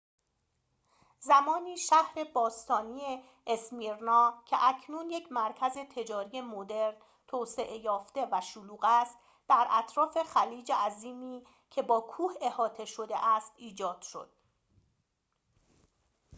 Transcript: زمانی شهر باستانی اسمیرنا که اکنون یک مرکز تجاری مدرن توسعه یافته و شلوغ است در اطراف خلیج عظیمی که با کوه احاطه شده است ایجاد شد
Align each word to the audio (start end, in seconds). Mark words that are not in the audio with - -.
زمانی 1.19 1.77
شهر 1.77 2.23
باستانی 2.33 3.23
اسمیرنا 3.47 4.43
که 4.45 4.57
اکنون 4.61 5.09
یک 5.09 5.31
مرکز 5.31 5.73
تجاری 5.77 6.41
مدرن 6.41 6.93
توسعه 7.27 7.77
یافته 7.77 8.27
و 8.31 8.41
شلوغ 8.41 8.85
است 8.87 9.17
در 9.49 9.67
اطراف 9.69 10.17
خلیج 10.23 10.71
عظیمی 10.71 11.43
که 11.69 11.81
با 11.81 12.01
کوه 12.01 12.33
احاطه 12.41 12.85
شده 12.85 13.15
است 13.27 13.51
ایجاد 13.55 14.01
شد 14.01 14.29